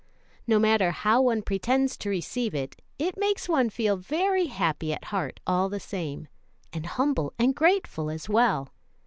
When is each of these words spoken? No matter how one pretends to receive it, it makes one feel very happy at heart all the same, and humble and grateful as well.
No 0.47 0.57
matter 0.57 0.89
how 0.89 1.21
one 1.21 1.43
pretends 1.43 1.95
to 1.99 2.09
receive 2.09 2.55
it, 2.55 2.75
it 2.97 3.17
makes 3.19 3.47
one 3.47 3.69
feel 3.69 3.97
very 3.97 4.47
happy 4.47 4.91
at 4.91 5.03
heart 5.13 5.39
all 5.45 5.69
the 5.69 5.79
same, 5.79 6.27
and 6.73 6.87
humble 6.87 7.33
and 7.37 7.53
grateful 7.53 8.09
as 8.09 8.27
well. 8.27 8.69